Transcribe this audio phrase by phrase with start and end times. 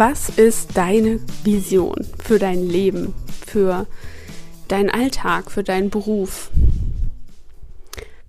[0.00, 3.12] Was ist deine Vision für dein Leben,
[3.46, 3.86] für
[4.66, 6.50] deinen Alltag, für deinen Beruf?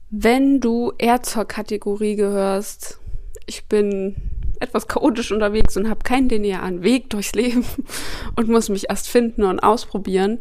[0.10, 3.00] Wenn du eher zur Kategorie gehörst,
[3.46, 4.18] ich bin
[4.60, 7.64] etwas chaotisch unterwegs und habe keinen linearen Weg durchs Leben
[8.36, 10.40] und muss mich erst finden und ausprobieren,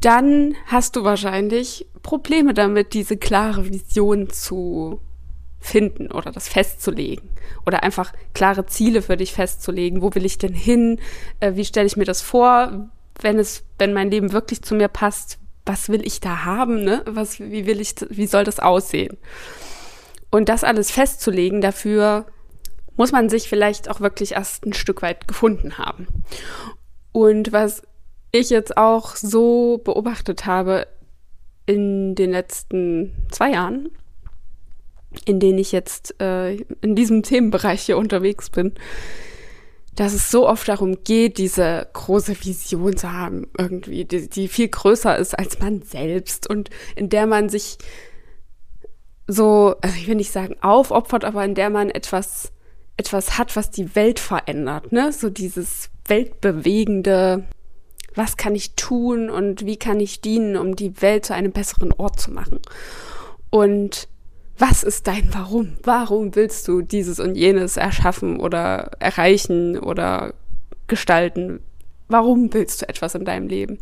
[0.00, 5.00] dann hast du wahrscheinlich Probleme damit, diese klare Vision zu
[5.58, 7.28] finden oder das festzulegen
[7.64, 10.02] oder einfach klare Ziele für dich festzulegen.
[10.02, 11.00] Wo will ich denn hin?
[11.40, 12.88] Äh, wie stelle ich mir das vor,
[13.20, 15.38] wenn es, wenn mein Leben wirklich zu mir passt?
[15.64, 16.84] Was will ich da haben?
[16.84, 17.02] Ne?
[17.06, 19.16] Was, wie will ich, wie soll das aussehen?
[20.30, 22.26] Und das alles festzulegen, dafür
[22.96, 26.06] muss man sich vielleicht auch wirklich erst ein Stück weit gefunden haben.
[27.12, 27.82] Und was
[28.32, 30.86] ich jetzt auch so beobachtet habe
[31.66, 33.90] in den letzten zwei Jahren,
[35.24, 38.74] in denen ich jetzt äh, in diesem Themenbereich hier unterwegs bin,
[39.94, 44.68] dass es so oft darum geht, diese große Vision zu haben, irgendwie, die, die viel
[44.68, 47.78] größer ist als man selbst und in der man sich
[49.26, 52.52] so, also ich will nicht sagen aufopfert, aber in der man etwas,
[52.96, 55.12] etwas hat, was die Welt verändert, ne?
[55.12, 57.44] So dieses weltbewegende,
[58.14, 61.92] was kann ich tun und wie kann ich dienen, um die Welt zu einem besseren
[61.92, 62.60] Ort zu machen.
[63.50, 64.08] Und
[64.58, 65.76] was ist dein Warum?
[65.82, 70.34] Warum willst du dieses und jenes erschaffen oder erreichen oder
[70.86, 71.60] gestalten?
[72.08, 73.78] Warum willst du etwas in deinem Leben?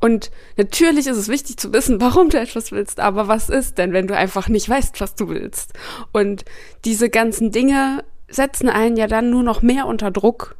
[0.00, 3.92] Und natürlich ist es wichtig zu wissen, warum du etwas willst, aber was ist denn,
[3.92, 5.72] wenn du einfach nicht weißt, was du willst?
[6.12, 6.44] Und
[6.84, 10.56] diese ganzen Dinge setzen einen ja dann nur noch mehr unter Druck,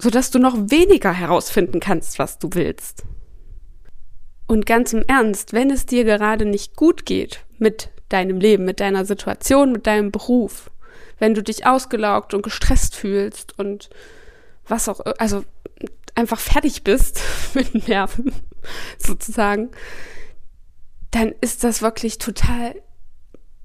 [0.00, 3.04] sodass du noch weniger herausfinden kannst, was du willst.
[4.46, 8.80] Und ganz im Ernst, wenn es dir gerade nicht gut geht mit deinem Leben, mit
[8.80, 10.70] deiner Situation, mit deinem Beruf,
[11.18, 13.88] wenn du dich ausgelaugt und gestresst fühlst und
[14.66, 15.44] was auch, also
[16.14, 17.20] einfach fertig bist
[17.54, 18.32] mit Nerven
[18.98, 19.70] sozusagen,
[21.10, 22.74] dann ist das wirklich total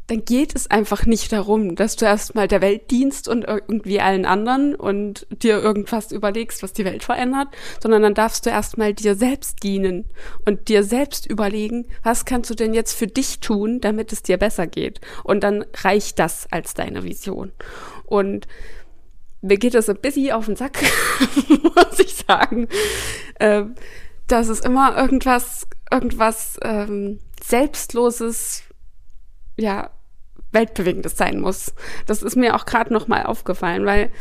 [0.08, 4.26] dann geht es einfach nicht darum, dass du erstmal der Welt dienst und irgendwie allen
[4.26, 7.50] anderen und dir irgendwas überlegst, was die Welt verändert,
[7.82, 10.06] sondern dann darfst du erstmal dir selbst dienen
[10.46, 14.38] und dir selbst überlegen, was kannst du denn jetzt für dich tun, damit es dir
[14.38, 15.02] besser geht.
[15.26, 17.52] Und dann reicht das als deine Vision.
[18.06, 18.48] Und
[19.42, 20.80] mir geht das ein bisschen auf den Sack,
[21.50, 22.70] muss ich sagen,
[23.42, 23.76] ähm,
[24.28, 28.64] dass es immer irgendwas, irgendwas ähm, Selbstloses
[29.58, 29.90] ja,
[30.52, 31.74] Weltbewegendes sein muss.
[32.06, 34.12] Das ist mir auch gerade noch mal aufgefallen, weil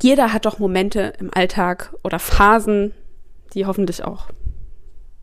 [0.00, 2.92] jeder hat doch Momente im Alltag oder Phasen,
[3.54, 4.28] die hoffentlich auch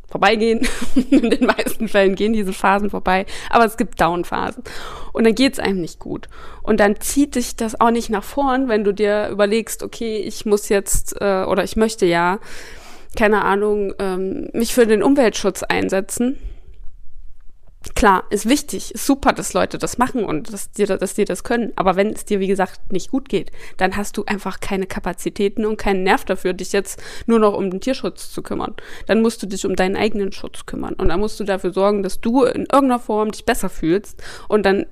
[0.10, 0.68] vorbeigehen.
[1.10, 4.64] In den meisten Fällen gehen diese Phasen vorbei, aber es gibt Down-Phasen.
[5.14, 6.30] Und dann geht es einem nicht gut.
[6.64, 10.46] Und dann zieht dich das auch nicht nach vorn, wenn du dir überlegst, okay, ich
[10.46, 12.40] muss jetzt äh, oder ich möchte ja,
[13.16, 16.38] keine Ahnung, ähm, mich für den Umweltschutz einsetzen
[17.96, 21.44] klar, ist wichtig, ist super, dass Leute das machen und dass die, dass die das
[21.44, 21.72] können.
[21.76, 25.66] Aber wenn es dir, wie gesagt, nicht gut geht, dann hast du einfach keine Kapazitäten
[25.66, 28.76] und keinen Nerv dafür, dich jetzt nur noch um den Tierschutz zu kümmern.
[29.08, 30.94] Dann musst du dich um deinen eigenen Schutz kümmern.
[30.96, 34.66] Und dann musst du dafür sorgen, dass du in irgendeiner Form dich besser fühlst und
[34.66, 34.86] dann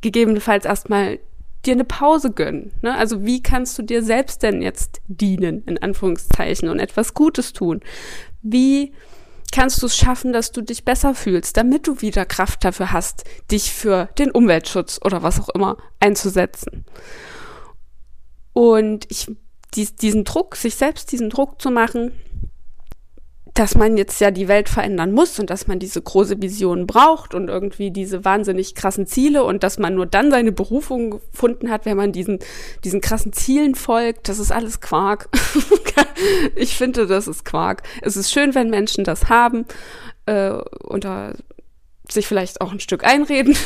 [0.00, 1.20] gegebenenfalls erstmal
[1.64, 2.72] dir eine Pause gönnen.
[2.82, 2.94] Ne?
[2.96, 7.80] Also wie kannst du dir selbst denn jetzt dienen, in Anführungszeichen, und etwas Gutes tun?
[8.42, 8.92] Wie
[9.52, 13.24] kannst du es schaffen, dass du dich besser fühlst, damit du wieder Kraft dafür hast,
[13.50, 16.84] dich für den Umweltschutz oder was auch immer einzusetzen.
[18.52, 19.30] Und ich,
[19.74, 22.12] dies, diesen Druck, sich selbst diesen Druck zu machen,
[23.54, 27.34] dass man jetzt ja die Welt verändern muss und dass man diese große Vision braucht
[27.34, 31.84] und irgendwie diese wahnsinnig krassen Ziele und dass man nur dann seine Berufung gefunden hat,
[31.84, 32.38] wenn man diesen,
[32.82, 34.28] diesen krassen Zielen folgt.
[34.28, 35.28] Das ist alles Quark.
[36.56, 37.82] ich finde, das ist Quark.
[38.00, 39.66] Es ist schön, wenn Menschen das haben
[40.24, 40.52] äh,
[40.84, 41.34] und da
[42.08, 43.56] sich vielleicht auch ein Stück einreden.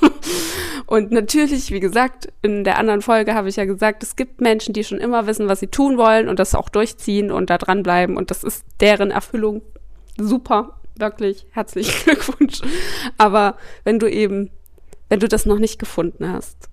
[0.92, 4.74] Und natürlich, wie gesagt, in der anderen Folge habe ich ja gesagt, es gibt Menschen,
[4.74, 8.14] die schon immer wissen, was sie tun wollen und das auch durchziehen und da dranbleiben.
[8.14, 9.62] Und das ist deren Erfüllung.
[10.18, 12.60] Super, wirklich herzlichen Glückwunsch.
[13.16, 14.50] Aber wenn du eben,
[15.08, 16.68] wenn du das noch nicht gefunden hast,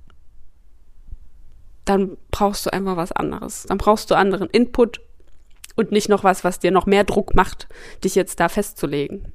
[1.86, 3.68] dann brauchst du einfach was anderes.
[3.70, 5.00] Dann brauchst du anderen Input
[5.78, 7.70] und nicht noch was, was dir noch mehr Druck macht,
[8.04, 9.32] dich jetzt da festzulegen.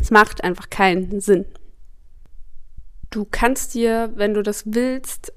[0.00, 1.46] Es macht einfach keinen Sinn.
[3.10, 5.32] Du kannst dir, wenn du das willst,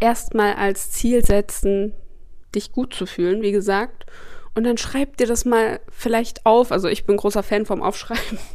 [0.00, 1.92] erstmal als Ziel setzen,
[2.54, 4.06] dich gut zu fühlen, wie gesagt.
[4.54, 6.72] Und dann schreib dir das mal vielleicht auf.
[6.72, 8.38] Also ich bin großer Fan vom Aufschreiben.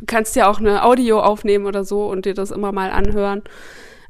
[0.00, 3.42] Du kannst ja auch eine Audio aufnehmen oder so und dir das immer mal anhören.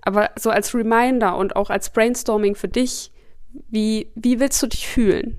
[0.01, 3.13] Aber so als Reminder und auch als Brainstorming für dich,
[3.69, 5.37] Wie, wie willst du dich fühlen?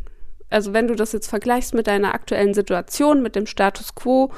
[0.52, 4.32] Also wenn du das jetzt vergleichst mit deiner aktuellen Situation, mit dem Status quo,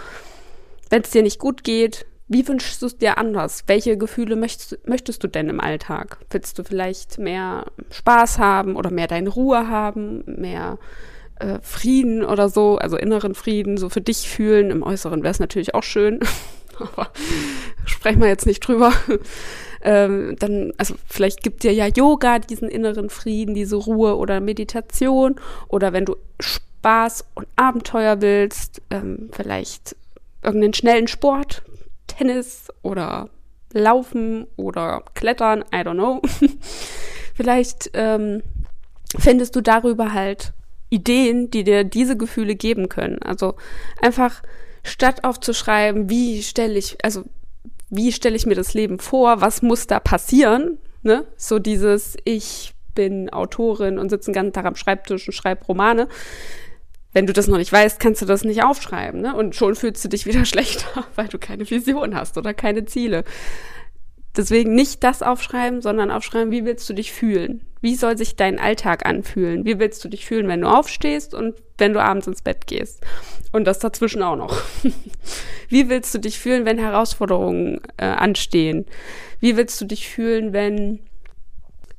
[0.89, 3.63] wenn es dir nicht gut geht, wie wünschst du es dir anders?
[3.67, 6.17] Welche Gefühle möchtest, möchtest du denn im Alltag?
[6.31, 10.79] Willst du vielleicht mehr Spaß haben oder mehr deine Ruhe haben, mehr
[11.39, 14.71] äh, Frieden oder so, also inneren Frieden, so für dich fühlen?
[14.71, 16.19] Im Äußeren wäre es natürlich auch schön,
[16.79, 17.11] aber
[17.85, 18.91] sprechen wir jetzt nicht drüber.
[19.87, 25.35] Ähm, dann, also vielleicht gibt dir ja Yoga diesen inneren Frieden, diese Ruhe oder Meditation
[25.67, 29.95] oder wenn du Spaß und Abenteuer willst, ähm, vielleicht
[30.41, 31.61] irgendeinen schnellen Sport,
[32.17, 33.29] Tennis oder
[33.73, 36.21] Laufen oder Klettern, I don't know.
[37.35, 38.41] Vielleicht ähm,
[39.17, 40.53] findest du darüber halt
[40.89, 43.21] Ideen, die dir diese Gefühle geben können.
[43.21, 43.55] Also
[44.01, 44.41] einfach
[44.83, 47.23] statt aufzuschreiben, wie stelle ich, also
[47.89, 51.25] wie stelle ich mir das Leben vor, was muss da passieren, ne?
[51.35, 56.07] So dieses, ich bin Autorin und sitze den ganzen Tag am Schreibtisch und schreibe Romane
[57.15, 59.21] wenn du das noch nicht weißt, kannst du das nicht aufschreiben.
[59.21, 59.33] Ne?
[59.33, 63.23] Und schon fühlst du dich wieder schlechter, weil du keine Vision hast oder keine Ziele.
[64.35, 67.65] Deswegen nicht das aufschreiben, sondern aufschreiben, wie willst du dich fühlen?
[67.79, 69.63] Wie soll sich dein Alltag anfühlen?
[69.63, 72.99] Wie willst du dich fühlen, wenn du aufstehst und wenn du abends ins Bett gehst?
[73.53, 74.61] Und das dazwischen auch noch.
[75.69, 78.85] wie willst du dich fühlen, wenn Herausforderungen äh, anstehen?
[79.39, 80.99] Wie willst du dich fühlen, wenn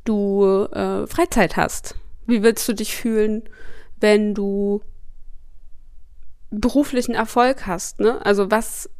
[0.05, 1.95] du äh, Freizeit hast?
[2.27, 3.45] Wie willst du dich fühlen,
[3.99, 4.83] wenn du
[6.61, 8.25] beruflichen Erfolg hast, ne?
[8.25, 8.91] Also was,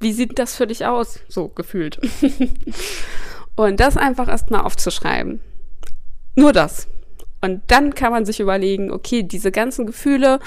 [0.00, 2.00] wie sieht das für dich aus, so gefühlt?
[3.56, 5.40] und das einfach erstmal aufzuschreiben.
[6.34, 6.88] Nur das.
[7.40, 10.40] Und dann kann man sich überlegen, okay, diese ganzen Gefühle,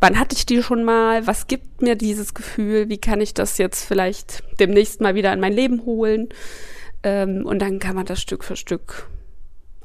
[0.00, 1.26] wann hatte ich die schon mal?
[1.26, 2.88] Was gibt mir dieses Gefühl?
[2.88, 6.28] Wie kann ich das jetzt vielleicht demnächst mal wieder in mein Leben holen?
[7.02, 9.08] Ähm, und dann kann man das Stück für Stück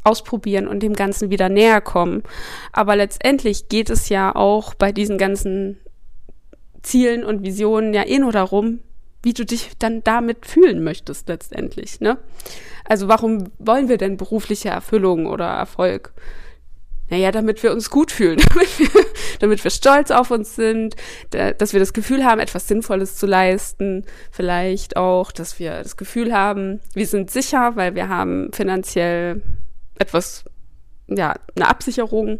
[0.03, 2.23] ausprobieren und dem Ganzen wieder näher kommen.
[2.71, 5.79] Aber letztendlich geht es ja auch bei diesen ganzen
[6.81, 8.79] Zielen und Visionen ja eh nur darum,
[9.23, 12.17] wie du dich dann damit fühlen möchtest letztendlich, ne?
[12.83, 16.13] Also warum wollen wir denn berufliche Erfüllung oder Erfolg?
[17.09, 18.89] Naja, damit wir uns gut fühlen, damit wir,
[19.39, 20.95] damit wir stolz auf uns sind,
[21.29, 26.33] dass wir das Gefühl haben, etwas Sinnvolles zu leisten, vielleicht auch, dass wir das Gefühl
[26.33, 29.41] haben, wir sind sicher, weil wir haben finanziell
[29.99, 30.45] etwas,
[31.07, 32.39] ja, eine Absicherung,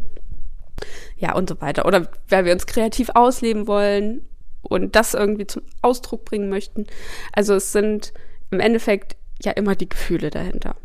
[1.16, 1.86] ja, und so weiter.
[1.86, 4.28] Oder weil wir uns kreativ ausleben wollen
[4.62, 6.86] und das irgendwie zum Ausdruck bringen möchten.
[7.32, 8.12] Also es sind
[8.50, 10.76] im Endeffekt ja immer die Gefühle dahinter.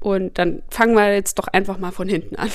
[0.00, 2.50] Und dann fangen wir jetzt doch einfach mal von hinten an,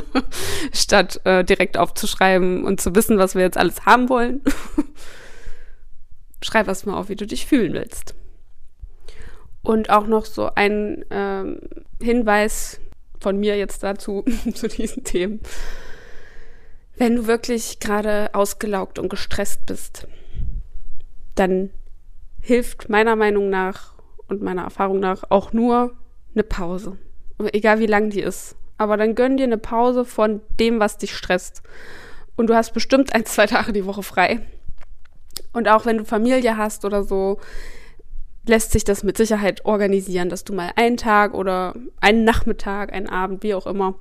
[0.74, 4.42] statt äh, direkt aufzuschreiben und zu wissen, was wir jetzt alles haben wollen.
[6.42, 8.14] Schreib erst mal auf, wie du dich fühlen willst.
[9.62, 11.60] Und auch noch so ein ähm,
[12.00, 12.80] Hinweis
[13.20, 15.40] von mir jetzt dazu, zu diesen Themen.
[16.96, 20.06] Wenn du wirklich gerade ausgelaugt und gestresst bist,
[21.34, 21.70] dann
[22.40, 23.94] hilft meiner Meinung nach
[24.28, 25.94] und meiner Erfahrung nach auch nur
[26.34, 26.96] eine Pause.
[27.52, 28.56] Egal wie lang die ist.
[28.78, 31.62] Aber dann gönn dir eine Pause von dem, was dich stresst.
[32.36, 34.40] Und du hast bestimmt ein, zwei Tage die Woche frei.
[35.52, 37.38] Und auch wenn du Familie hast oder so,
[38.48, 43.08] lässt sich das mit Sicherheit organisieren, dass du mal einen Tag oder einen Nachmittag, einen
[43.08, 43.94] Abend, wie auch immer,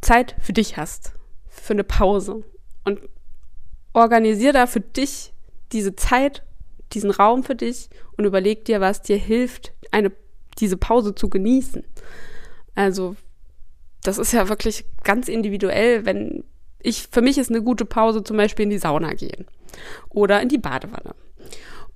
[0.00, 1.12] Zeit für dich hast,
[1.48, 2.44] für eine Pause.
[2.84, 3.00] Und
[3.92, 5.32] organisier da für dich
[5.72, 6.42] diese Zeit,
[6.92, 10.12] diesen Raum für dich und überleg dir, was dir hilft, eine,
[10.58, 11.84] diese Pause zu genießen.
[12.74, 13.16] Also,
[14.02, 16.44] das ist ja wirklich ganz individuell, wenn
[16.80, 19.46] ich, für mich ist eine gute Pause zum Beispiel in die Sauna gehen
[20.10, 21.14] oder in die Badewanne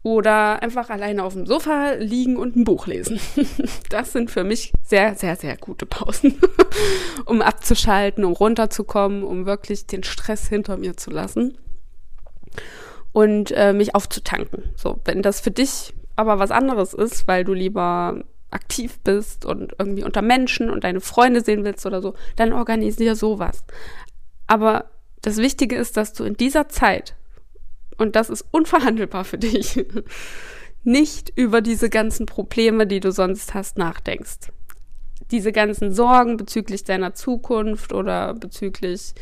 [0.02, 3.21] oder einfach alleine auf dem Sofa liegen und ein Buch lesen.
[3.88, 6.40] Das sind für mich sehr, sehr, sehr gute Pausen,
[7.26, 11.59] um abzuschalten, um runterzukommen, um wirklich den Stress hinter mir zu lassen
[13.12, 14.71] und äh, mich aufzutanken.
[14.76, 19.75] So, wenn das für dich aber was anderes ist, weil du lieber aktiv bist und
[19.78, 23.64] irgendwie unter Menschen und deine Freunde sehen willst oder so, dann organisier sowas.
[24.47, 24.87] Aber
[25.23, 27.14] das Wichtige ist, dass du in dieser Zeit
[27.99, 29.85] und das ist unverhandelbar für dich,
[30.85, 34.53] nicht über diese ganzen Probleme, die du sonst hast, nachdenkst.
[35.31, 39.15] Diese ganzen Sorgen bezüglich deiner Zukunft oder bezüglich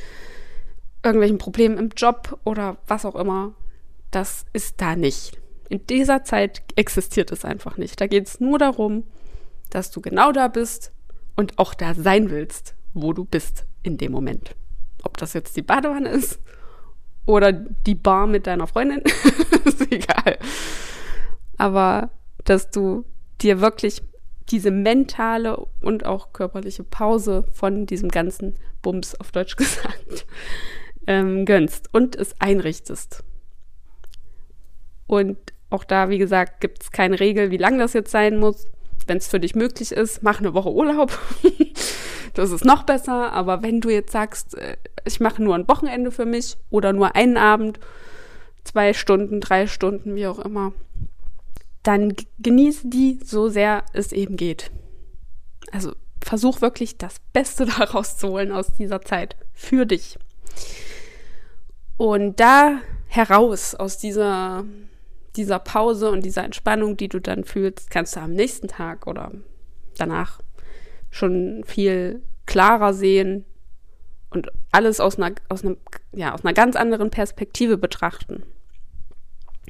[1.05, 3.55] irgendwelchen Problemen im Job oder was auch immer,
[4.11, 5.39] das ist da nicht.
[5.69, 8.01] In dieser Zeit existiert es einfach nicht.
[8.01, 9.05] Da geht es nur darum,
[9.71, 10.93] dass du genau da bist
[11.37, 14.57] und auch da sein willst, wo du bist in dem Moment.
[15.05, 16.41] Ob das jetzt die Badewanne ist
[17.31, 19.03] oder die Bar mit deiner Freundin.
[19.65, 20.39] ist egal.
[21.57, 22.11] Aber
[22.45, 23.05] dass du
[23.41, 24.03] dir wirklich
[24.51, 30.27] diese mentale und auch körperliche Pause von diesem ganzen Bums, auf Deutsch gesagt,
[31.07, 33.23] ähm, gönnst und es einrichtest.
[35.07, 35.39] Und
[35.71, 38.67] auch da, wie gesagt, gibt es keine Regel, wie lang das jetzt sein muss.
[39.07, 41.17] Wenn es für dich möglich ist, mach eine Woche Urlaub.
[42.35, 43.33] das ist noch besser.
[43.33, 47.15] Aber wenn du jetzt sagst, äh, ich mache nur ein Wochenende für mich oder nur
[47.17, 47.81] einen Abend,
[48.65, 50.73] zwei Stunden, drei Stunden, wie auch immer,
[51.83, 54.71] dann genieße die so sehr es eben geht.
[55.73, 60.19] Also versuch wirklich das Beste daraus zu holen aus dieser Zeit für dich.
[61.97, 64.65] Und da heraus aus dieser,
[65.37, 69.33] dieser Pause und dieser Entspannung, die du dann fühlst, kannst du am nächsten Tag oder
[69.99, 70.41] danach
[71.11, 73.45] schon viel klarer sehen
[74.31, 75.77] und alles aus einer, aus einem,
[76.13, 78.45] ja, aus einer ganz anderen Perspektive betrachten.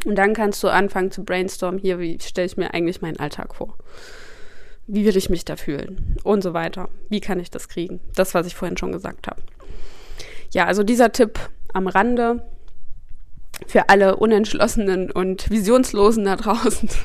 [0.05, 3.55] Und dann kannst du anfangen zu brainstormen, hier, wie stelle ich mir eigentlich meinen Alltag
[3.55, 3.77] vor?
[4.87, 6.17] Wie will ich mich da fühlen?
[6.25, 6.89] Und so weiter.
[7.09, 8.01] Wie kann ich das kriegen?
[8.15, 9.43] Das, was ich vorhin schon gesagt habe.
[10.53, 11.39] Ja, also dieser Tipp
[11.73, 12.43] am Rande
[13.67, 16.89] für alle Unentschlossenen und Visionslosen da draußen.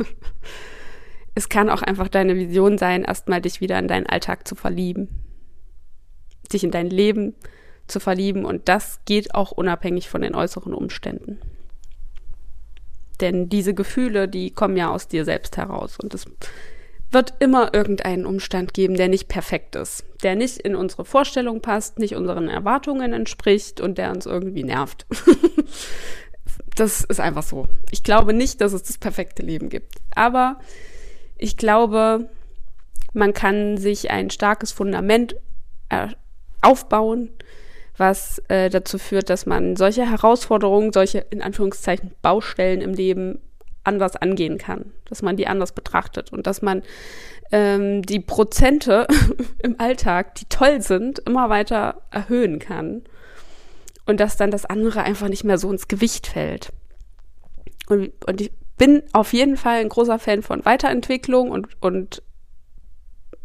[1.36, 5.10] es kann auch einfach deine Vision sein, erstmal dich wieder in deinen Alltag zu verlieben.
[6.52, 7.36] Dich in dein Leben
[7.88, 11.40] zu verlieben und das geht auch unabhängig von den äußeren Umständen.
[13.22, 15.98] Denn diese Gefühle, die kommen ja aus dir selbst heraus.
[16.02, 16.26] Und es
[17.12, 22.00] wird immer irgendeinen Umstand geben, der nicht perfekt ist, der nicht in unsere Vorstellung passt,
[22.00, 25.06] nicht unseren Erwartungen entspricht und der uns irgendwie nervt.
[26.76, 27.68] das ist einfach so.
[27.92, 29.96] Ich glaube nicht, dass es das perfekte Leben gibt.
[30.14, 30.60] Aber
[31.38, 32.30] ich glaube,
[33.14, 35.36] man kann sich ein starkes Fundament
[35.90, 36.08] äh,
[36.62, 37.30] aufbauen,
[37.98, 43.40] was äh, dazu führt, dass man solche Herausforderungen, solche in Anführungszeichen Baustellen im Leben
[43.84, 46.82] anders angehen kann, dass man die anders betrachtet und dass man
[47.52, 49.08] ähm, die Prozente
[49.64, 53.04] im Alltag, die toll sind, immer weiter erhöhen kann
[54.06, 56.74] und dass dann das andere einfach nicht mehr so ins Gewicht fällt.
[57.88, 62.22] Und, und ich bin auf jeden Fall ein großer Fan von Weiterentwicklung und, und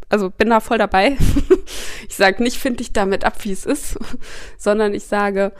[0.09, 1.17] also bin da voll dabei.
[2.07, 3.97] ich sage nicht, finde ich damit ab, wie es ist,
[4.57, 5.53] sondern ich sage,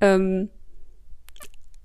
[0.00, 0.50] ähm,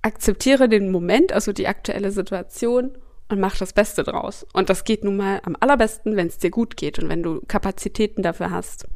[0.02, 2.98] akzeptiere den Moment, also die aktuelle Situation
[3.30, 4.46] und mach das Beste draus.
[4.54, 7.42] Und das geht nun mal am allerbesten, wenn es dir gut geht und wenn du
[7.48, 8.88] Kapazitäten dafür hast.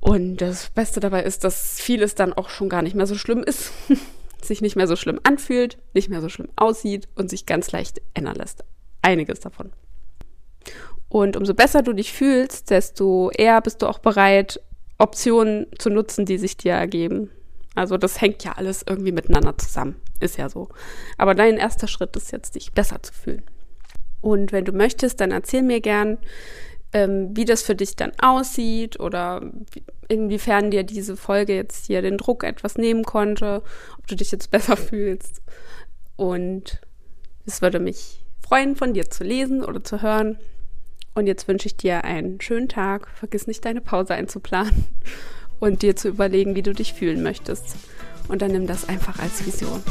[0.00, 3.44] Und das Beste dabei ist, dass vieles dann auch schon gar nicht mehr so schlimm
[3.44, 3.70] ist,
[4.44, 8.00] sich nicht mehr so schlimm anfühlt, nicht mehr so schlimm aussieht und sich ganz leicht
[8.14, 8.64] ändern lässt.
[9.02, 9.72] Einiges davon.
[11.08, 14.60] Und umso besser du dich fühlst, desto eher bist du auch bereit,
[14.98, 17.30] Optionen zu nutzen, die sich dir ergeben.
[17.74, 19.96] Also das hängt ja alles irgendwie miteinander zusammen.
[20.20, 20.68] Ist ja so.
[21.18, 23.42] Aber dein erster Schritt ist jetzt, dich besser zu fühlen.
[24.20, 26.18] Und wenn du möchtest, dann erzähl mir gern,
[26.92, 29.42] ähm, wie das für dich dann aussieht oder
[30.08, 33.62] inwiefern dir diese Folge jetzt hier den Druck etwas nehmen konnte,
[33.98, 35.42] ob du dich jetzt besser fühlst.
[36.16, 36.80] Und
[37.46, 40.38] es würde mich freuen, von dir zu lesen oder zu hören.
[41.14, 43.08] Und jetzt wünsche ich dir einen schönen Tag.
[43.14, 44.86] Vergiss nicht, deine Pause einzuplanen
[45.60, 47.76] und dir zu überlegen, wie du dich fühlen möchtest.
[48.28, 49.82] Und dann nimm das einfach als Vision.